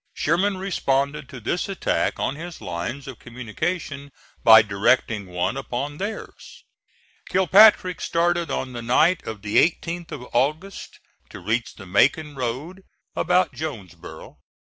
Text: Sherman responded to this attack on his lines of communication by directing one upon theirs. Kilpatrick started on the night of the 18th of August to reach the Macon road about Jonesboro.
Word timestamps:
Sherman 0.15 0.57
responded 0.57 1.29
to 1.29 1.39
this 1.39 1.69
attack 1.69 2.19
on 2.19 2.35
his 2.35 2.59
lines 2.59 3.07
of 3.07 3.19
communication 3.19 4.11
by 4.43 4.63
directing 4.63 5.27
one 5.27 5.55
upon 5.55 5.97
theirs. 5.99 6.63
Kilpatrick 7.29 8.01
started 8.01 8.49
on 8.49 8.73
the 8.73 8.81
night 8.81 9.21
of 9.27 9.43
the 9.43 9.57
18th 9.57 10.11
of 10.11 10.25
August 10.33 10.99
to 11.29 11.39
reach 11.39 11.75
the 11.75 11.85
Macon 11.85 12.33
road 12.35 12.81
about 13.15 13.53
Jonesboro. 13.53 14.39